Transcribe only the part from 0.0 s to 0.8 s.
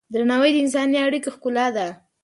درناوی د